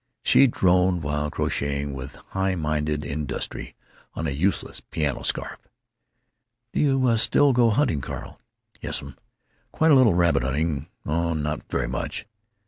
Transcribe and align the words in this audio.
She 0.23 0.47
droned, 0.47 1.03
while 1.03 1.29
crocheting 1.29 1.93
with 1.93 2.15
high 2.29 2.55
minded 2.55 3.05
industry 3.05 3.75
a 4.15 4.27
useless 4.31 4.79
piano 4.79 5.21
scarf, 5.21 5.59
"Do 6.73 6.79
you 6.79 7.17
still 7.17 7.53
go 7.53 7.69
hunting, 7.69 8.01
Carl?" 8.01 8.41
"Yessum. 8.81 9.15
Quite 9.71 9.91
a 9.91 9.95
little 9.95 10.15
rabbit 10.15 10.41
hunting. 10.41 10.87
Oh, 11.05 11.35
not 11.35 11.69
very 11.69 11.87
much." 11.87 12.25